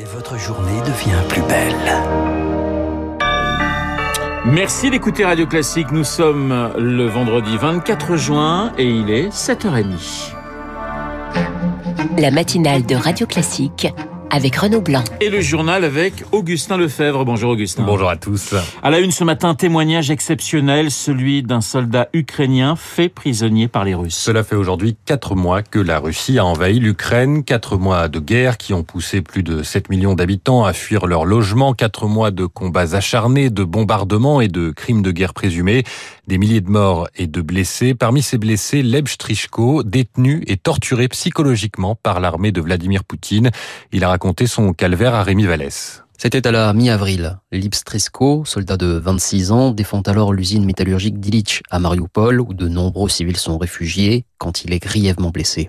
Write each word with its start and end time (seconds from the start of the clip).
Et 0.00 0.04
votre 0.04 0.38
journée 0.38 0.80
devient 0.82 1.18
plus 1.28 1.42
belle. 1.42 1.74
Merci 4.44 4.90
d'écouter 4.90 5.24
Radio 5.24 5.44
Classique. 5.44 5.90
Nous 5.90 6.04
sommes 6.04 6.72
le 6.78 7.06
vendredi 7.06 7.56
24 7.56 8.14
juin 8.16 8.72
et 8.78 8.88
il 8.88 9.10
est 9.10 9.30
7h30. 9.30 10.34
La 12.16 12.30
matinale 12.30 12.86
de 12.86 12.94
Radio 12.94 13.26
Classique 13.26 13.88
avec 14.30 14.56
Renaud 14.56 14.80
Blanc. 14.80 15.04
Et 15.20 15.30
le 15.30 15.40
journal 15.40 15.84
avec 15.84 16.24
Augustin 16.32 16.76
Lefebvre. 16.76 17.24
Bonjour 17.24 17.50
Augustin. 17.50 17.84
Bonjour 17.84 18.08
à 18.08 18.16
tous. 18.16 18.54
À 18.82 18.90
la 18.90 18.98
une 18.98 19.10
ce 19.10 19.24
matin, 19.24 19.54
témoignage 19.54 20.10
exceptionnel, 20.10 20.90
celui 20.90 21.42
d'un 21.42 21.60
soldat 21.60 22.08
ukrainien 22.12 22.76
fait 22.76 23.08
prisonnier 23.08 23.68
par 23.68 23.84
les 23.84 23.94
Russes. 23.94 24.16
Cela 24.16 24.44
fait 24.44 24.56
aujourd'hui 24.56 24.96
quatre 25.04 25.34
mois 25.34 25.62
que 25.62 25.78
la 25.78 25.98
Russie 25.98 26.38
a 26.38 26.44
envahi 26.44 26.78
l'Ukraine, 26.78 27.44
quatre 27.44 27.76
mois 27.76 28.08
de 28.08 28.18
guerre 28.18 28.58
qui 28.58 28.74
ont 28.74 28.82
poussé 28.82 29.22
plus 29.22 29.42
de 29.42 29.62
7 29.62 29.88
millions 29.88 30.14
d'habitants 30.14 30.64
à 30.64 30.72
fuir 30.72 31.06
leur 31.06 31.24
logement, 31.24 31.72
quatre 31.72 32.06
mois 32.06 32.30
de 32.30 32.46
combats 32.46 32.94
acharnés, 32.94 33.50
de 33.50 33.64
bombardements 33.64 34.40
et 34.40 34.48
de 34.48 34.70
crimes 34.70 35.02
de 35.02 35.10
guerre 35.10 35.34
présumés, 35.34 35.84
des 36.26 36.38
milliers 36.38 36.60
de 36.60 36.70
morts 36.70 37.08
et 37.16 37.26
de 37.26 37.40
blessés. 37.40 37.94
Parmi 37.94 38.22
ces 38.22 38.38
blessés, 38.38 38.82
Leb 38.82 39.08
Strichko, 39.08 39.82
détenu 39.82 40.42
et 40.46 40.56
torturé 40.56 41.08
psychologiquement 41.08 41.94
par 41.94 42.20
l'armée 42.20 42.52
de 42.52 42.60
Vladimir 42.60 43.04
Poutine. 43.04 43.50
Il 43.92 44.04
a 44.04 44.10
raconté 44.18 44.48
son 44.48 44.72
calvaire 44.72 45.14
à 45.14 45.22
Rémi 45.22 45.46
Vallès. 45.46 46.02
C'était 46.20 46.48
à 46.48 46.50
la 46.50 46.72
mi-avril. 46.72 47.38
Lipstrisco, 47.52 48.44
soldat 48.44 48.76
de 48.76 48.86
26 48.86 49.52
ans, 49.52 49.70
défend 49.70 50.00
alors 50.00 50.32
l'usine 50.32 50.64
métallurgique 50.64 51.20
d'Illich 51.20 51.62
à 51.70 51.78
Mariupol, 51.78 52.40
où 52.40 52.54
de 52.54 52.66
nombreux 52.66 53.08
civils 53.08 53.36
sont 53.36 53.56
réfugiés 53.56 54.24
quand 54.36 54.64
il 54.64 54.72
est 54.72 54.80
grièvement 54.80 55.30
blessé. 55.30 55.68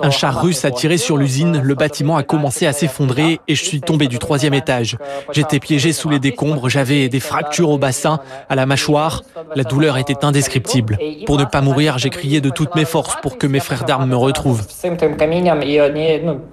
Un 0.00 0.10
char 0.10 0.42
russe 0.42 0.64
a 0.64 0.72
tiré 0.72 0.96
sur 0.96 1.16
l'usine, 1.16 1.60
le 1.62 1.74
bâtiment 1.76 2.16
a 2.16 2.24
commencé 2.24 2.66
à 2.66 2.72
s'effondrer 2.72 3.40
et 3.46 3.54
je 3.54 3.64
suis 3.64 3.80
tombé 3.80 4.08
du 4.08 4.18
troisième 4.18 4.54
étage. 4.54 4.96
J'étais 5.32 5.60
piégé 5.60 5.92
sous 5.92 6.08
les 6.08 6.18
décombres, 6.18 6.68
j'avais 6.68 7.08
des 7.08 7.20
fractures 7.20 7.70
au 7.70 7.78
bassin, 7.78 8.20
à 8.48 8.56
la 8.56 8.66
mâchoire. 8.66 9.22
La 9.54 9.64
douleur 9.64 9.98
était 9.98 10.24
indescriptible. 10.24 10.98
Pour 11.26 11.38
ne 11.38 11.44
pas 11.44 11.60
mourir, 11.60 11.98
j'ai 11.98 12.10
crié 12.10 12.40
de 12.40 12.50
toutes 12.50 12.74
mes 12.74 12.84
forces 12.84 13.16
pour 13.22 13.38
que 13.38 13.46
mes 13.46 13.60
frères 13.60 13.84
d'armes 13.84 14.10
me 14.10 14.16
retrouvent. 14.16 14.66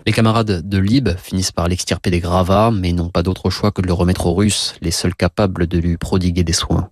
Les 0.05 0.13
camarades 0.13 0.67
de 0.67 0.77
Lib 0.77 1.09
finissent 1.17 1.51
par 1.51 1.67
l'extirper 1.67 2.11
des 2.11 2.19
gravats, 2.19 2.71
mais 2.75 2.93
n'ont 2.93 3.09
pas 3.09 3.23
d'autre 3.23 3.49
choix 3.49 3.71
que 3.71 3.81
de 3.81 3.87
le 3.87 3.93
remettre 3.93 4.27
aux 4.27 4.33
Russes, 4.33 4.75
les 4.81 4.91
seuls 4.91 5.15
capables 5.15 5.67
de 5.67 5.77
lui 5.77 5.97
prodiguer 5.97 6.43
des 6.43 6.53
soins. 6.53 6.87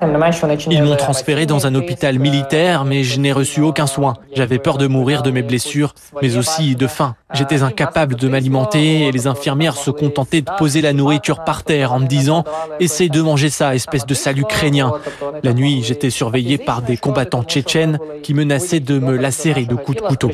Ils 0.70 0.84
m'ont 0.84 0.96
transféré 0.96 1.46
dans 1.46 1.68
un 1.68 1.76
hôpital 1.76 2.20
militaire, 2.20 2.86
mais 2.86 3.04
je 3.04 3.20
n'ai 3.20 3.32
reçu 3.32 3.62
aucun 3.62 3.88
soin. 3.88 4.14
J'avais 4.34 4.60
peur 4.60 4.78
de 4.78 4.88
mourir 4.88 5.24
de 5.24 5.32
mes 5.32 5.44
blessures, 5.44 5.94
mais 6.22 6.38
aussi 6.38 6.76
de 6.76 6.88
faim. 6.88 7.16
J'étais 7.34 7.64
incapable 7.64 8.16
de 8.16 8.28
m'alimenter 8.28 9.08
et 9.08 9.12
les 9.12 9.28
infirmières 9.28 9.76
se 9.76 9.92
contentaient 9.92 10.42
de 10.42 10.52
poser 10.58 10.82
la 10.82 10.94
nourriture 10.94 11.44
par 11.44 11.64
terre 11.64 11.94
en 11.94 12.00
me 12.00 12.08
disant 12.08 12.44
«Essaye 12.80 13.10
de 13.10 13.22
manger 13.22 13.50
ça, 13.50 13.76
espèce 13.76 14.06
de 14.06 14.14
sale 14.14 14.40
ukrainien». 14.40 14.94
La 15.44 15.54
nuit, 15.54 15.84
j'étais 15.84 16.10
surveillé 16.10 16.58
par 16.58 16.82
des 16.82 16.98
combattants 16.98 17.44
tchétchènes 17.44 18.00
qui 18.22 18.34
menaçaient 18.34 18.80
de 18.80 19.00
me 19.00 19.18
lacérer 19.18 19.66
de 19.66 19.76
coups 19.76 19.98
de 19.98 20.04
couteau. 20.04 20.32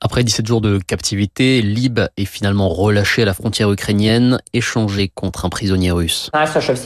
Après 0.00 0.24
17 0.24 0.46
jours 0.46 0.60
de 0.60 0.78
captivité, 0.78 1.60
Lib 1.62 2.00
est 2.16 2.24
finalement 2.24 2.68
relâché 2.68 3.22
à 3.22 3.24
la 3.26 3.34
frontière 3.34 3.70
ukrainienne, 3.70 4.15
échangé 4.52 5.10
contre 5.14 5.44
un 5.44 5.48
prisonnier 5.48 5.90
russe. 5.90 6.30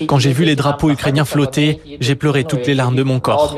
Quand 0.06 0.18
j'ai 0.18 0.32
vu 0.32 0.44
les 0.44 0.56
drapeaux 0.56 0.90
ukrainiens 0.90 1.24
flotter, 1.24 1.80
j'ai 2.00 2.14
pleuré 2.14 2.44
toutes 2.44 2.66
les 2.66 2.74
larmes 2.74 2.96
de 2.96 3.02
mon 3.02 3.20
corps. 3.20 3.56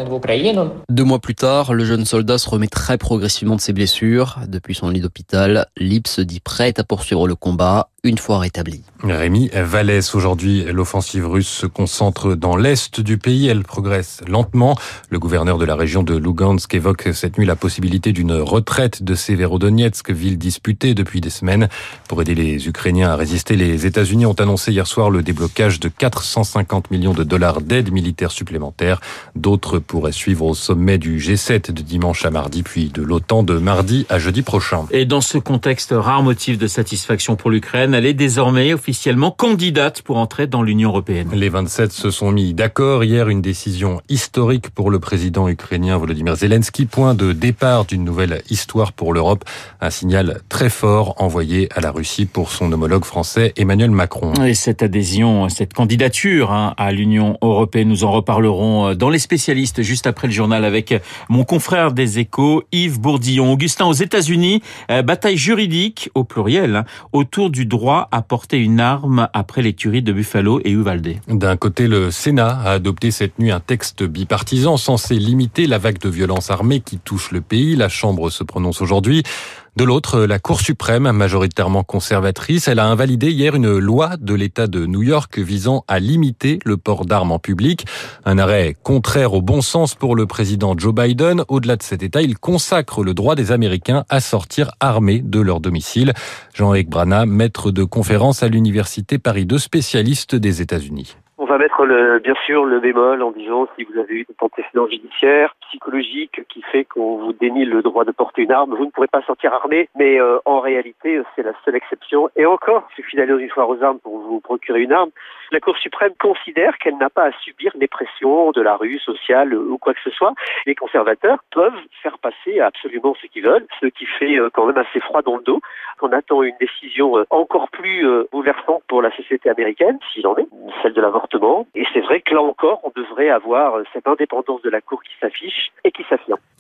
Deux 0.89 1.05
mois 1.05 1.19
plus 1.21 1.35
tard, 1.35 1.73
le 1.75 1.85
jeune 1.85 2.05
soldat 2.05 2.39
se 2.39 2.49
remet 2.49 2.69
très 2.69 2.99
progressivement 2.99 3.57
de 3.57 3.61
ses 3.61 3.73
blessures. 3.73 4.39
Depuis 4.49 4.75
son 4.75 4.91
lit 4.91 5.01
d'hôpital, 5.01 5.67
Lib 5.77 6.07
se 6.07 6.21
dit 6.21 6.41
prêt 6.41 6.75
à 6.79 6.85
poursuivre 6.85 7.27
le 7.27 7.35
combat 7.35 7.89
une 8.05 8.19
fois 8.19 8.41
rétabli. 8.41 8.83
Rémi 9.05 9.49
Vallès, 9.55 10.15
aujourd'hui, 10.17 10.65
l'offensive 10.65 11.29
russe 11.29 11.49
se 11.49 11.67
concentre 11.67 12.35
dans 12.35 12.57
l'est 12.57 13.01
du 13.01 13.17
pays. 13.17 13.47
Elle 13.47 13.63
progresse 13.63 14.23
lentement. 14.27 14.77
Le 15.11 15.21
gouverneur 15.21 15.57
de 15.57 15.65
la 15.65 15.77
région 15.77 16.03
de 16.03 16.17
Lugansk 16.17 16.75
évoque 16.75 17.11
cette 17.13 17.39
nuit 17.39 17.47
la 17.47 17.55
possibilité 17.55 18.11
d'une 18.13 18.33
retraite 18.33 19.05
de 19.05 19.15
Severodonetsk, 19.15 20.11
ville 20.11 20.37
disputée 20.37 20.95
depuis 20.95 21.21
des 21.21 21.31
semaines. 21.31 21.69
Pour 22.09 22.21
aider 22.21 22.35
les 22.35 22.67
Ukrainiens 22.67 23.11
à 23.11 23.15
résister, 23.15 23.55
les 23.55 23.87
États-Unis 23.87 24.27
ont 24.27 24.33
annoncé 24.33 24.73
hier 24.73 24.89
soir 24.89 25.09
le 25.09 25.23
déblocage 25.23 25.79
de 25.79 25.89
450 25.89 26.91
millions 26.91 27.15
de 27.15 27.23
dollars 27.23 27.61
d'aide 27.61 27.93
militaire 27.93 28.33
supplémentaire. 28.33 29.01
D'autres 29.37 29.79
pourraient 29.79 30.11
suivre 30.11 30.47
au 30.47 30.55
sommet 30.55 30.99
du 30.99 31.21
G7 31.21 31.71
de 31.71 31.83
dimanche 31.83 32.25
à 32.25 32.31
mardi, 32.31 32.65
puis 32.65 32.89
de 32.89 33.03
l'OTAN 33.03 33.45
de 33.45 33.59
mardi 33.59 34.07
à 34.09 34.19
jeudi 34.19 34.43
prochain. 34.43 34.87
Et 34.91 35.05
dans 35.05 35.21
ce 35.21 35.39
contexte, 35.39 35.95
rare 35.97 36.25
motif 36.25 36.59
de 36.59 36.67
satisfaction 36.67 37.37
pour 37.37 37.51
l'Ukraine, 37.51 37.92
elle 37.93 38.07
est 38.07 38.15
désormais 38.15 38.73
officiellement 38.73 39.31
candidate 39.31 40.03
pour 40.03 40.17
entrer 40.17 40.47
dans 40.47 40.63
l'Union 40.63 40.91
européenne. 40.91 41.31
Les 41.33 41.49
27 41.49 41.93
se 41.93 42.11
sont 42.11 42.31
mis 42.31 42.55
d'accord 42.55 43.05
hier, 43.05 43.29
une 43.29 43.43
décision 43.43 44.01
historique 44.09 44.71
pour 44.71 44.91
le 44.91 44.99
président 44.99 45.49
ukrainien 45.49 45.97
Volodymyr 45.97 46.37
Zelensky, 46.37 46.87
point 46.87 47.15
de 47.15 47.33
départ 47.33 47.85
d'une 47.85 48.05
nouvelle 48.05 48.43
histoire 48.51 48.93
pour 48.93 49.13
l'Europe, 49.13 49.45
un 49.81 49.91
signal 49.91 50.41
très 50.49 50.71
fort 50.71 51.15
envoyé 51.19 51.69
à 51.75 51.81
la 51.81 51.91
Russie 51.91 52.27
pour 52.27 52.51
son 52.51 52.73
homologue 52.73 53.05
français 53.05 53.53
Emmanuel 53.57 53.91
Macron. 53.91 54.33
Et 54.45 54.55
cette 54.55 54.83
adhésion, 54.83 55.49
cette 55.49 55.75
candidature 55.75 56.53
hein, 56.53 56.75
à 56.77 56.93
l'Union 56.93 57.39
européenne, 57.43 57.89
nous 57.89 58.05
en 58.05 58.13
reparlerons 58.13 58.95
dans 58.95 59.11
les 59.11 59.19
spécialistes 59.19 59.83
juste 59.83 60.07
après 60.07 60.29
le 60.29 60.33
journal 60.33 60.65
avec 60.65 60.95
mon 61.29 61.45
confrère 61.45 61.93
des 61.93 62.19
échos, 62.19 62.65
Yves 62.73 63.01
Bourdillon. 63.01 63.53
Augustin, 63.53 63.87
aux 63.87 63.93
États-Unis, 63.93 64.63
euh, 64.91 65.03
bataille 65.03 65.37
juridique 65.37 66.11
au 66.15 66.25
pluriel 66.25 66.77
hein, 66.77 66.85
autour 67.13 67.51
du 67.51 67.67
droit 67.67 67.82
à 67.91 68.23
porter 68.23 68.59
une 68.59 68.81
arme 68.81 69.29
après 69.33 69.61
les 69.61 69.73
tueries 69.75 70.03
de 70.03 70.13
Buffalo 70.13 70.61
et 70.65 70.71
Uvalde. 70.71 71.17
D'un 71.27 71.57
côté, 71.57 71.89
le 71.89 72.11
Sénat 72.11 72.61
a 72.65 72.71
adopté 72.73 73.11
cette 73.11 73.39
nuit 73.39 73.51
un 73.51 73.61
texte 73.61 74.05
bipartisan 74.05 74.77
censé 74.77 75.17
limiter 75.17 75.67
la 75.67 75.79
vague 75.79 75.99
de 75.99 76.09
violence 76.09 76.51
armée 76.51 76.81
qui 76.81 76.99
touche 76.99 77.33
le 77.33 77.41
pays. 77.41 77.75
La 77.75 77.89
Chambre 77.89 78.31
se 78.31 78.45
prononce 78.45 78.81
aujourd'hui. 78.81 79.25
De 79.75 79.85
l'autre, 79.85 80.27
la 80.27 80.39
Cour 80.39 80.61
suprême, 80.61 81.11
majoritairement 81.13 81.83
conservatrice, 81.83 82.69
elle 82.69 82.79
a 82.79 82.85
invalidé 82.85 83.31
hier 83.31 83.55
une 83.55 83.79
loi 83.79 84.19
de 84.21 84.35
l'État 84.35 84.67
de 84.67 84.85
New 84.85 85.03
York 85.03 85.39
visant 85.39 85.83
à 85.89 85.99
limiter 85.99 86.59
le 86.67 86.77
port 86.77 87.07
d'armes 87.07 87.33
en 87.33 87.39
public. 87.39 87.87
Un 88.27 88.37
arrêt 88.37 88.75
contraire 88.85 89.33
au 89.33 89.41
bon 89.41 89.63
sens 89.63 89.95
pour 89.95 90.15
le 90.15 90.27
président 90.27 90.75
Joe 90.77 90.95
Biden. 90.95 91.45
Au-delà 91.49 91.77
de 91.77 91.83
cet 91.83 92.03
État, 92.03 92.21
il 92.21 92.39
consacre 92.39 93.03
le 93.03 93.15
droit 93.15 93.35
des 93.35 93.51
Américains 93.51 94.05
à 94.11 94.21
sortir 94.21 94.73
armés 94.79 95.21
de 95.21 95.41
leur 95.41 95.61
domicile. 95.61 96.13
Jean-Éric 96.53 96.91
Brana, 96.91 97.25
maître 97.25 97.71
de 97.71 97.85
conférence 97.85 98.43
à 98.43 98.49
l'Université 98.49 99.19
Paris 99.19 99.47
2, 99.47 99.57
spécialiste 99.57 100.35
des 100.35 100.61
États-Unis. 100.61 101.17
On 101.39 101.47
va 101.47 101.57
mettre 101.57 101.83
bien 102.23 102.35
sûr 102.45 102.67
le 102.67 102.79
bémol 102.79 103.23
en 103.23 103.33
disant 103.33 103.67
si 103.77 103.85
vous 103.85 103.99
avez 103.99 104.17
eu 104.17 104.27
des 104.29 104.37
antécédents 104.39 104.87
judiciaires, 104.87 105.55
psychologiques 105.69 106.12
qui 106.29 106.63
fait 106.63 106.85
qu'on 106.85 107.17
vous 107.19 107.33
dénie 107.33 107.65
le 107.65 107.83
droit 107.83 108.05
de 108.05 108.13
porter 108.13 108.43
une 108.43 108.53
arme, 108.53 108.75
vous 108.75 108.87
ne 108.87 108.91
pourrez 108.91 109.09
pas 109.09 109.23
sortir 109.23 109.53
armé. 109.53 109.89
Mais 109.97 110.21
euh, 110.21 110.39
en 110.45 110.61
réalité, 110.61 111.21
c'est 111.35 111.43
la 111.43 111.53
seule 111.65 111.77
exception. 111.77 112.29
Et 112.37 112.47
encore, 112.47 112.87
il 112.91 113.03
suffit 113.03 113.17
d'aller 113.17 113.33
dans 113.33 113.39
une 113.39 113.51
foire 113.51 113.69
aux 113.69 113.83
armes 113.83 113.99
pour 114.01 114.19
vous 114.19 114.41
procurer 114.41 114.83
une 114.83 114.93
arme. 114.93 115.11
La 115.51 115.61
Cour 115.61 115.77
suprême 115.77 116.13
considère 116.19 116.79
qu'elle 116.79 116.97
n'a 116.97 117.11
pas 117.11 117.25
à 117.25 117.33
subir 117.33 117.73
les 117.75 117.87
pressions 117.87 118.53
de 118.53 118.63
la 118.63 118.77
rue 118.77 118.99
sociale 118.99 119.55
ou 119.55 119.77
quoi 119.77 119.93
que 119.93 120.01
ce 120.03 120.11
soit. 120.11 120.33
Les 120.67 120.75
conservateurs 120.75 121.39
peuvent 121.51 121.73
faire 122.03 122.19
passer 122.19 122.61
absolument 122.61 123.15
ce 123.21 123.27
qu'ils 123.27 123.45
veulent, 123.45 123.67
ce 123.81 123.87
qui 123.87 124.07
fait 124.07 124.39
euh, 124.39 124.49
quand 124.53 124.67
même 124.67 124.79
assez 124.79 125.01
froid 125.01 125.23
dans 125.23 125.37
le 125.37 125.43
dos. 125.43 125.61
On 126.01 126.11
attend 126.13 126.43
une 126.43 126.57
décision 126.59 127.19
euh, 127.19 127.25
encore 127.31 127.69
plus 127.69 128.07
bouleversante 128.33 128.83
pour 128.89 129.03
la 129.03 129.15
société 129.15 129.49
américaine, 129.51 129.99
s'il 130.13 130.27
en 130.27 130.37
est, 130.37 130.47
celle 130.83 130.95
de 130.95 131.01
l'avortement. 131.01 131.67
Et 131.75 131.85
c'est 131.93 132.01
vrai 132.01 132.21
que 132.21 132.35
là 132.35 132.43
encore, 132.43 132.81
on 132.85 132.93
devrait 132.95 133.29
avoir 133.29 133.79
cette 133.93 134.07
indépendance 134.07 134.63
de 134.63 134.71
la 134.71 134.81
Cour 134.81 135.03
qui 135.03 135.13
s'affiche 135.21 135.71
et 135.85 135.93
qui 135.93 136.05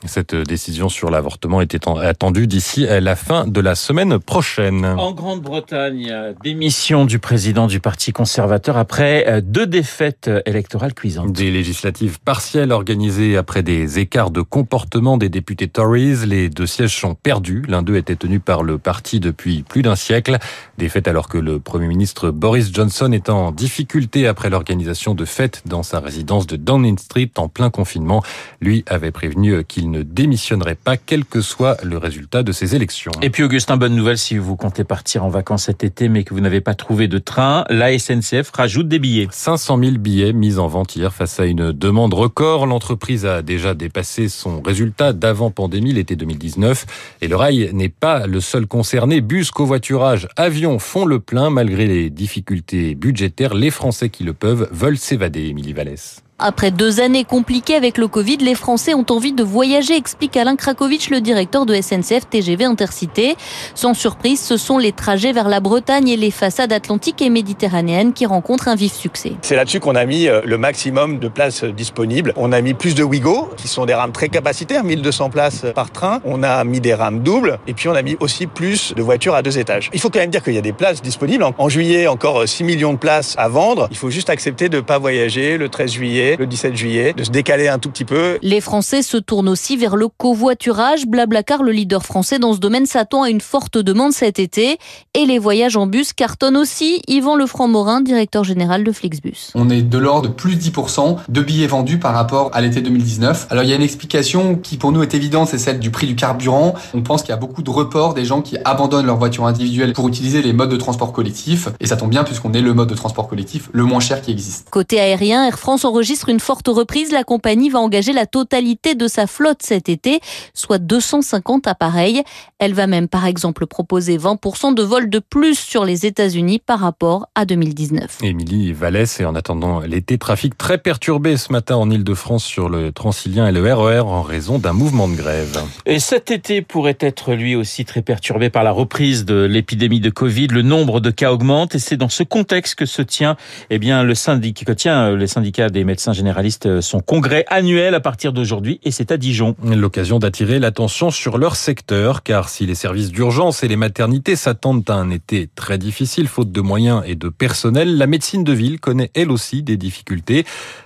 Cette 0.05 0.35
décision 0.35 0.89
sur 0.89 1.11
l'avortement 1.11 1.61
était 1.61 1.89
attendue 1.89 2.49
d'ici 2.49 2.87
la 2.89 3.15
fin 3.15 3.47
de 3.47 3.61
la 3.61 3.77
semaine 3.77 4.19
prochaine. 4.19 4.85
En 4.85 5.13
Grande-Bretagne, 5.13 6.35
démission 6.43 7.05
du 7.05 7.21
président 7.21 7.69
du 7.69 7.79
Parti 7.79 8.13
conservateur 8.13 8.77
après 8.77 9.41
deux 9.43 9.67
défaites 9.67 10.29
électorales 10.45 10.95
cuisantes. 10.95 11.33
Des 11.33 11.53
législatives 11.53 12.19
partielles 12.21 12.73
organisées 12.73 13.37
après 13.37 13.63
des 13.63 14.01
écarts 14.01 14.33
de 14.33 14.41
comportement 14.41 15.19
des 15.19 15.29
députés 15.29 15.69
Tories. 15.69 16.27
Les 16.27 16.49
deux 16.49 16.67
sièges 16.67 16.99
sont 16.99 17.15
perdus. 17.15 17.63
L'un 17.69 17.83
d'eux 17.83 17.97
était 17.97 18.17
tenu 18.17 18.41
par 18.41 18.65
le 18.65 18.79
parti 18.79 19.21
depuis 19.21 19.63
plus 19.63 19.83
d'un 19.83 19.97
siècle. 19.97 20.39
Défaite 20.79 21.07
alors 21.07 21.29
que 21.29 21.39
le 21.39 21.61
Premier 21.61 21.87
ministre 21.87 22.31
Boris 22.31 22.73
Johnson 22.73 23.13
est 23.13 23.31
en 23.31 23.53
difficulté 23.53 24.27
après 24.27 24.51
l'organisation 24.51 25.15
de 25.15 25.25
fêtes 25.25 25.63
dans 25.65 25.85
sa 25.85 26.01
résidence 26.01 26.49
de 26.49 26.57
Downing 26.57 26.99
Street 26.99 27.31
en 27.37 27.49
plein 27.49 27.71
confinement. 27.71 28.23
Lui 28.61 28.85
avait 28.89 29.13
prévenu 29.13 29.42
qu'il 29.63 29.91
ne 29.91 30.03
démissionnerait 30.03 30.77
pas, 30.77 30.97
quel 30.97 31.25
que 31.25 31.41
soit 31.41 31.77
le 31.83 31.99
résultat 31.99 32.43
de 32.43 32.53
ces 32.53 32.75
élections. 32.75 33.13
Et 33.23 33.31
puis 33.31 33.43
Augustin, 33.43 33.77
bonne 33.77 33.95
nouvelle 33.95 34.19
si 34.19 34.39
vous 34.39 34.57
comptez 34.57 34.85
partir 34.85 35.25
en 35.25 35.29
vacances 35.29 35.65
cet 35.65 35.85
été 35.85 36.09
mais 36.09 36.25
que 36.25 36.35
vous 36.35 36.41
n'avez 36.41 36.61
pas 36.61 36.75
trouvé 36.75 37.09
de 37.09 37.19
train, 37.19 37.65
la 37.69 37.97
SNCF 37.99 38.51
rajoute 38.53 38.89
des 38.89 38.99
billets. 38.99 39.29
500 39.31 39.79
000 39.79 39.93
billets 39.99 40.33
mis 40.33 40.59
en 40.59 40.67
vente 40.67 40.97
hier 40.97 41.13
face 41.13 41.41
à 41.41 41.47
une 41.47 41.73
demande 41.73 42.15
record. 42.15 42.67
L'entreprise 42.67 43.27
a 43.27 43.43
déjà 43.43 43.75
dépassé 43.75 44.29
son 44.29 44.61
résultat 44.61 45.13
d'avant 45.13 45.51
pandémie 45.51 45.93
l'été 45.93 46.17
2019 46.17 46.87
et 47.21 47.29
le 47.29 47.37
rail 47.37 47.71
n'est 47.73 47.89
pas 47.89 48.27
le 48.27 48.41
seul 48.41 48.67
concerné. 48.67 49.21
Bus, 49.21 49.51
covoiturage, 49.51 50.29
avions 50.37 50.79
font 50.79 51.05
le 51.05 51.21
plein 51.21 51.51
malgré 51.51 51.87
les 51.87 52.11
difficultés 52.11 52.95
budgétaires. 52.95 53.55
Les 53.55 53.71
Français 53.71 54.09
qui 54.09 54.25
le 54.25 54.33
peuvent 54.33 54.69
veulent 54.73 54.99
s'évader, 54.99 55.47
Émilie 55.47 55.73
Vallès. 55.73 56.23
Après 56.45 56.73
deux 56.73 57.01
années 57.01 57.23
compliquées 57.23 57.77
avec 57.77 57.97
le 57.99 58.09
Covid, 58.09 58.39
les 58.39 58.57
Français 58.57 58.95
ont 58.95 59.07
envie 59.11 59.33
de 59.33 59.45
voyager, 59.45 59.95
explique 59.95 60.37
Alain 60.37 60.57
Krakowicz, 60.57 61.09
le 61.09 61.21
directeur 61.21 61.67
de 61.67 61.81
SNCF 61.81 62.29
TGV 62.29 62.65
Intercité. 62.65 63.37
Sans 63.77 63.95
surprise, 63.95 64.41
ce 64.41 64.57
sont 64.57 64.77
les 64.77 64.91
trajets 64.91 65.33
vers 65.33 65.49
la 65.49 65.61
Bretagne 65.61 66.09
et 66.09 66.17
les 66.17 66.33
façades 66.33 66.73
atlantiques 66.73 67.23
et 67.23 67.31
méditerranéennes 67.31 68.13
qui 68.13 68.27
rencontrent 68.27 68.67
un 68.67 68.75
vif 68.75 68.93
succès. 68.93 69.35
C'est 69.43 69.55
là-dessus 69.55 69.79
qu'on 69.79 69.95
a 69.95 70.05
mis 70.05 70.27
euh, 70.27 70.41
le 70.45 70.59
maximum 70.59 71.21
de 71.21 71.29
places 71.29 71.63
disponibles. 71.63 72.33
On 72.35 72.51
a 72.51 72.61
mis 72.61 72.75
plus 72.75 72.97
de 72.97 73.05
Wigo, 73.05 73.49
qui 73.57 73.69
sont 73.69 73.87
des 73.87 73.95
rames 73.95 74.11
très 74.11 74.29
capacitaires, 74.29 74.83
1200 74.83 75.31
places 75.31 75.65
par 75.77 75.93
train. 75.93 76.21
On 76.25 76.43
a 76.43 76.65
mis 76.65 76.81
des 76.81 76.95
rames 76.95 77.21
doubles 77.21 77.61
et 77.69 77.73
puis 77.73 77.89
on 77.89 77.95
a 77.95 78.03
mis 78.03 78.17
aussi 78.19 78.49
plus 78.49 78.95
de 78.97 79.03
voitures 79.03 79.37
à 79.37 79.43
deux 79.43 79.61
étages. 79.61 79.91
Il 79.95 80.01
faut 80.01 80.11
quand 80.11 80.19
même 80.19 80.31
dire 80.31 80.43
qu'il 80.43 80.55
y 80.55 80.59
a 80.59 80.63
des 80.63 80.73
places 80.73 81.03
disponibles. 81.03 81.45
En 81.57 81.69
juillet, 81.69 82.09
encore 82.09 82.49
6 82.49 82.65
millions 82.65 82.95
de 82.95 82.99
places 82.99 83.37
à 83.39 83.47
vendre. 83.47 83.87
Il 83.93 83.97
faut 83.97 84.11
juste 84.11 84.29
accepter 84.29 84.69
de 84.69 84.79
ne 84.79 84.83
pas 84.83 84.99
voyager 84.99 85.57
le 85.57 85.69
13 85.69 85.93
juillet 85.93 86.32
le 86.39 86.47
17 86.47 86.77
juillet, 86.77 87.15
de 87.17 87.25
se 87.25 87.31
décaler 87.31 87.69
un 87.69 87.79
tout 87.79 87.91
petit 87.91 88.05
peu. 88.05 88.39
Les 88.43 88.61
Français 88.61 89.03
se 89.03 89.17
tournent 89.17 89.49
aussi 89.49 89.77
vers 89.77 89.97
le 89.97 90.09
covoiturage. 90.09 91.07
Blablacar, 91.07 91.63
le 91.63 91.73
leader 91.73 92.05
français 92.05 92.39
dans 92.39 92.53
ce 92.53 92.59
domaine, 92.59 92.87
s'attend 92.87 93.23
à 93.23 93.31
une 93.31 93.41
forte 93.41 93.79
demande 93.79 94.13
cet 94.13 94.39
été. 94.39 94.79
Et 95.15 95.27
les 95.27 95.39
voyages 95.39 95.77
en 95.77 95.87
bus 95.87 96.13
cartonnent 96.13 96.57
aussi. 96.57 97.03
Yvan 97.09 97.37
Lefranc-Morin, 97.37 98.01
directeur 98.01 98.45
général 98.45 98.85
de 98.85 98.93
Flixbus. 98.93 99.51
On 99.55 99.71
est 99.71 99.83
de 99.83 99.99
l'ordre 99.99 100.29
de 100.29 100.35
plus 100.35 100.57
de 100.57 100.61
10% 100.61 101.17
de 101.29 101.41
billets 101.41 101.67
vendus 101.67 101.99
par 101.99 102.15
rapport 102.15 102.51
à 102.53 102.61
l'été 102.61 102.81
2019. 102.81 103.47
Alors 103.51 103.65
il 103.65 103.71
y 103.71 103.73
a 103.73 103.77
une 103.77 103.83
explication 103.83 104.57
qui 104.57 104.77
pour 104.77 104.93
nous 104.93 105.03
est 105.03 105.15
évidente, 105.15 105.49
c'est 105.49 105.59
celle 105.59 105.81
du 105.81 105.91
prix 105.91 106.07
du 106.07 106.17
carburant. 106.17 106.75
On 106.95 107.03
pense 107.03 107.23
qu'il 107.23 107.31
y 107.31 107.35
a 107.35 107.37
beaucoup 107.37 107.63
de 107.63 107.71
reports 107.71 108.15
des 108.15 108.25
gens 108.25 108.43
qui 108.43 108.57
abandonnent 108.65 109.07
leur 109.07 109.17
voiture 109.17 109.47
individuelle 109.47 109.93
pour 109.93 110.09
utiliser 110.09 110.43
les 110.43 110.53
modes 110.53 110.71
de 110.71 110.77
transport 110.77 111.13
collectif. 111.13 111.69
Et 111.81 111.87
ça 111.87 111.97
tombe 111.97 112.11
bien 112.11 112.25
puisqu'on 112.25 112.53
est 112.53 112.61
le 112.61 112.75
mode 112.75 112.89
de 112.89 112.95
transport 112.95 113.29
collectif 113.29 113.69
le 113.73 113.85
moins 113.85 114.01
cher 114.01 114.23
qui 114.23 114.31
existe. 114.31 114.69
Côté 114.71 115.01
aérien, 115.01 115.47
Air 115.47 115.59
France 115.59 115.85
enregistre 115.85 116.12
une 116.29 116.41
forte 116.41 116.69
reprise, 116.69 117.13
la 117.13 117.25
compagnie 117.25 117.71
va 117.71 117.79
engager 117.79 118.13
la 118.13 118.27
totalité 118.27 118.95
de 118.95 119.09
sa 119.09 119.27
flotte 119.27 119.63
cet 119.63 119.89
été, 119.89 120.21
soit 120.55 120.79
250 120.79 121.67
appareils. 121.67 122.23
Elle 122.59 122.75
va 122.75 122.87
même 122.87 123.09
par 123.09 123.27
exemple 123.27 123.67
proposer 123.67 124.19
20% 124.19 124.75
de 124.75 124.83
vols 124.83 125.11
de 125.11 125.19
plus 125.19 125.59
sur 125.59 125.85
les 125.85 126.07
États-Unis 126.07 126.59
par 126.59 126.81
rapport 126.81 127.29
à 127.35 127.45
2019. 127.45 128.19
Émilie 128.23 128.73
Vallès, 128.73 129.21
et 129.21 129.25
en 129.25 129.35
attendant 129.35 129.81
l'été, 129.81 130.19
trafic 130.19 130.57
très 130.57 130.79
perturbé 130.79 131.37
ce 131.37 131.53
matin 131.53 131.77
en 131.77 131.91
Ile-de-France 131.91 132.45
sur 132.45 132.69
le 132.69 132.93
Transilien 132.93 133.47
et 133.47 133.53
le 133.53 133.63
RER 133.63 133.99
e 133.99 134.03
en 134.03 134.23
raison 134.23 134.59
d'un 134.59 134.73
mouvement 134.73 135.09
de 135.09 135.15
grève. 135.15 135.63
Et 135.87 135.99
cet 135.99 136.31
été 136.31 136.63
pourrait 136.63 136.99
être 137.01 137.33
lui 137.35 137.55
aussi 137.55 137.85
très 137.85 138.03
perturbé 138.03 138.51
par 138.51 138.65
la 138.65 138.73
reprise 138.73 139.25
de 139.25 139.45
l'épidémie 139.45 140.01
de 140.01 140.11
Covid. 140.11 140.49
Le 140.49 140.63
nombre 140.63 141.01
de 141.01 141.11
cas 141.11 141.33
augmente 141.33 141.75
et 141.75 141.79
c'est 141.79 141.97
dans 141.97 142.09
ce 142.09 142.23
contexte 142.23 142.75
que 142.75 142.87
se 142.87 143.03
tient, 143.03 143.37
eh 143.71 143.79
bien, 143.79 144.03
le 144.03 144.15
syndicat, 144.15 144.65
que 144.65 144.73
tient 144.73 145.11
le 145.11 145.27
syndicat 145.27 145.69
des 145.71 145.85
médecins 145.85 146.02
généralistes 146.11 146.67
euh, 146.67 146.81
son 146.81 146.99
congrès 146.99 147.45
annuel 147.47 147.95
à 147.95 148.01
partir 148.01 148.33
d'aujourd'hui 148.33 148.81
et 148.83 148.91
c'est 148.91 149.13
à 149.13 149.17
Dijon. 149.17 149.55
L'occasion 149.65 150.19
d'attirer 150.19 150.59
l'attention 150.59 151.13
sur 151.13 151.39
leur 151.39 151.55
secteur 151.55 152.25
car 152.25 152.49
si 152.49 152.67
les 152.67 152.75
services 152.75 153.13
d'urgence 153.13 153.63
et 153.63 153.69
les 153.69 153.77
maternités 153.77 154.35
s'attendent 154.35 154.83
à 154.91 154.95
un 154.95 155.11
été 155.11 155.49
très 155.55 155.79
difficile 155.79 156.27
faute 156.27 156.51
de 156.51 156.61
moyens 156.61 157.05
et 157.07 157.15
de 157.15 157.29
personnel, 157.29 157.97
la 157.97 158.09
médecine 158.09 158.43
de 158.43 158.53
ville 158.53 158.81
connaît 158.81 159.13
elle 159.15 159.31
aussi 159.31 159.63
des 159.63 159.77
difficultés 159.77 160.45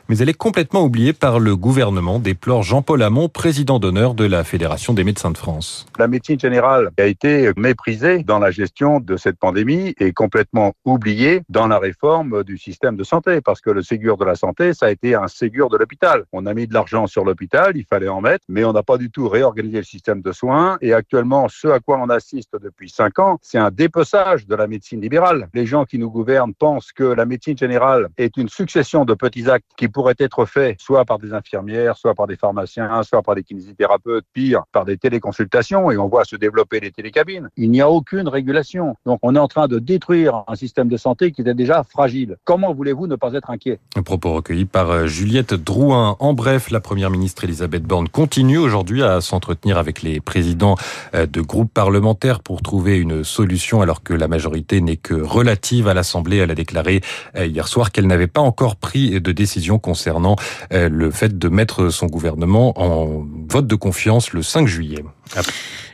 mais 0.08 0.18
elle 0.18 0.28
est 0.28 0.34
complètement 0.34 0.84
oubliée 0.84 1.12
par 1.12 1.40
le 1.40 1.56
gouvernement, 1.56 2.18
déplore 2.18 2.62
Jean-Paul 2.62 3.02
Hamon, 3.02 3.28
président 3.28 3.78
d'honneur 3.78 4.14
de 4.14 4.24
la 4.24 4.44
Fédération 4.44 4.94
des 4.94 5.04
médecins 5.04 5.30
de 5.30 5.38
France. 5.38 5.86
La 5.98 6.06
médecine 6.06 6.38
générale 6.38 6.90
a 6.98 7.04
été 7.04 7.50
méprisée 7.56 8.22
dans 8.22 8.38
la 8.38 8.50
gestion 8.50 9.00
de 9.00 9.16
cette 9.16 9.38
pandémie 9.38 9.94
et 9.98 10.12
complètement 10.12 10.74
oubliée 10.84 11.42
dans 11.48 11.66
la 11.66 11.78
réforme 11.78 12.44
du 12.44 12.58
système 12.58 12.96
de 12.96 13.04
santé, 13.04 13.40
parce 13.40 13.60
que 13.60 13.70
le 13.70 13.82
Ségur 13.82 14.16
de 14.16 14.24
la 14.24 14.34
santé, 14.34 14.74
ça 14.74 14.86
a 14.86 14.90
été 14.90 15.05
un 15.14 15.28
Ségur 15.28 15.68
de 15.68 15.76
l'hôpital. 15.76 16.24
On 16.32 16.46
a 16.46 16.54
mis 16.54 16.66
de 16.66 16.74
l'argent 16.74 17.06
sur 17.06 17.24
l'hôpital, 17.24 17.76
il 17.76 17.84
fallait 17.84 18.08
en 18.08 18.20
mettre, 18.20 18.44
mais 18.48 18.64
on 18.64 18.72
n'a 18.72 18.82
pas 18.82 18.98
du 18.98 19.10
tout 19.10 19.28
réorganisé 19.28 19.78
le 19.78 19.84
système 19.84 20.22
de 20.22 20.32
soins. 20.32 20.78
Et 20.80 20.92
actuellement, 20.92 21.48
ce 21.48 21.68
à 21.68 21.80
quoi 21.80 21.98
on 21.98 22.08
assiste 22.08 22.56
depuis 22.60 22.90
cinq 22.90 23.18
ans, 23.18 23.38
c'est 23.42 23.58
un 23.58 23.70
dépeçage 23.70 24.46
de 24.46 24.54
la 24.54 24.66
médecine 24.66 25.00
libérale. 25.00 25.48
Les 25.54 25.66
gens 25.66 25.84
qui 25.84 25.98
nous 25.98 26.10
gouvernent 26.10 26.54
pensent 26.54 26.92
que 26.92 27.04
la 27.04 27.26
médecine 27.26 27.56
générale 27.56 28.08
est 28.16 28.36
une 28.36 28.48
succession 28.48 29.04
de 29.04 29.14
petits 29.14 29.48
actes 29.48 29.66
qui 29.76 29.88
pourrait 29.88 30.14
être 30.18 30.44
fait 30.46 30.76
soit 30.80 31.04
par 31.04 31.18
des 31.18 31.32
infirmières, 31.32 31.96
soit 31.96 32.14
par 32.14 32.26
des 32.26 32.36
pharmaciens, 32.36 33.02
soit 33.02 33.22
par 33.22 33.34
des 33.34 33.42
kinésithérapeutes, 33.42 34.24
pire, 34.32 34.64
par 34.72 34.84
des 34.84 34.96
téléconsultations, 34.96 35.90
et 35.90 35.98
on 35.98 36.08
voit 36.08 36.24
se 36.24 36.36
développer 36.36 36.80
les 36.80 36.90
télécabines. 36.90 37.48
Il 37.56 37.70
n'y 37.70 37.80
a 37.80 37.90
aucune 37.90 38.28
régulation. 38.28 38.96
Donc 39.04 39.18
on 39.22 39.34
est 39.34 39.38
en 39.38 39.48
train 39.48 39.68
de 39.68 39.78
détruire 39.78 40.44
un 40.48 40.54
système 40.54 40.88
de 40.88 40.96
santé 40.96 41.32
qui 41.32 41.40
était 41.42 41.54
déjà 41.54 41.82
fragile. 41.82 42.36
Comment 42.44 42.72
voulez-vous 42.72 43.06
ne 43.06 43.16
pas 43.16 43.32
être 43.34 43.50
inquiet? 43.50 43.78
Un 43.96 44.02
propos 44.02 44.32
recueilli 44.32 44.64
par 44.64 44.90
euh, 44.96 45.06
Juliette 45.06 45.54
Drouin. 45.54 46.16
En 46.20 46.32
bref, 46.32 46.70
la 46.70 46.80
première 46.80 47.10
ministre 47.10 47.44
Elisabeth 47.44 47.82
Borne 47.82 48.08
continue 48.08 48.58
aujourd'hui 48.58 49.02
à 49.02 49.20
s'entretenir 49.20 49.78
avec 49.78 50.02
les 50.02 50.20
présidents 50.20 50.76
euh, 51.14 51.26
de 51.26 51.40
groupes 51.40 51.72
parlementaires 51.72 52.40
pour 52.40 52.62
trouver 52.62 52.96
une 52.96 53.24
solution 53.24 53.82
alors 53.82 54.02
que 54.02 54.14
la 54.14 54.28
majorité 54.28 54.80
n'est 54.80 54.96
que 54.96 55.14
relative 55.14 55.88
à 55.88 55.94
l'Assemblée. 55.94 56.38
Elle 56.38 56.50
a 56.50 56.54
déclaré 56.54 57.00
euh, 57.36 57.46
hier 57.46 57.68
soir 57.68 57.92
qu'elle 57.92 58.06
n'avait 58.06 58.26
pas 58.26 58.40
encore 58.40 58.76
pris 58.76 59.20
de 59.20 59.32
décision 59.32 59.78
concernant 59.78 60.36
le 60.70 61.10
fait 61.10 61.38
de 61.38 61.48
mettre 61.48 61.90
son 61.90 62.06
gouvernement 62.06 62.78
en 62.80 63.24
vote 63.48 63.66
de 63.66 63.74
confiance 63.74 64.32
le 64.32 64.42
5 64.42 64.66
juillet. 64.66 65.04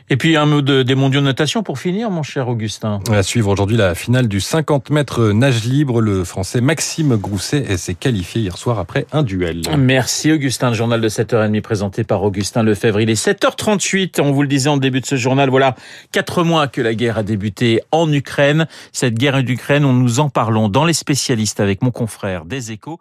Et 0.09 0.17
puis 0.17 0.35
un 0.35 0.45
mot 0.45 0.61
de, 0.61 0.83
des 0.83 0.95
mondiaux 0.95 1.21
de 1.21 1.25
natation 1.25 1.63
pour 1.63 1.79
finir, 1.79 2.11
mon 2.11 2.23
cher 2.23 2.49
Augustin. 2.49 2.99
À 3.09 3.23
suivre 3.23 3.49
aujourd'hui 3.49 3.77
la 3.77 3.95
finale 3.95 4.27
du 4.27 4.41
50 4.41 4.89
mètres 4.89 5.31
nage 5.31 5.63
libre. 5.63 6.01
Le 6.01 6.23
Français 6.23 6.61
Maxime 6.61 7.15
Grousset 7.15 7.77
s'est 7.77 7.93
qualifié 7.93 8.41
hier 8.41 8.57
soir 8.57 8.79
après 8.79 9.05
un 9.13 9.23
duel. 9.23 9.61
Merci 9.77 10.31
Augustin. 10.31 10.69
Le 10.69 10.75
journal 10.75 10.99
de 10.99 11.09
7h30 11.09 11.61
présenté 11.61 12.03
par 12.03 12.21
Augustin 12.23 12.63
Lefebvre. 12.63 12.99
Il 12.99 13.09
est 13.09 13.25
7h38. 13.25 14.21
On 14.21 14.31
vous 14.31 14.41
le 14.41 14.47
disait 14.47 14.69
en 14.69 14.77
début 14.77 14.99
de 14.99 15.05
ce 15.05 15.15
journal. 15.15 15.49
Voilà, 15.49 15.75
quatre 16.11 16.43
mois 16.43 16.67
que 16.67 16.81
la 16.81 16.95
guerre 16.95 17.17
a 17.17 17.23
débuté 17.23 17.81
en 17.91 18.11
Ukraine. 18.11 18.67
Cette 18.91 19.15
guerre 19.15 19.35
en 19.35 19.45
Ukraine, 19.45 19.85
on 19.85 19.93
nous 19.93 20.19
en 20.19 20.29
parlons 20.29 20.67
dans 20.67 20.85
les 20.85 20.93
spécialistes 20.93 21.59
avec 21.61 21.81
mon 21.81 21.91
confrère 21.91 22.45
des 22.45 22.71
échos. 22.71 22.99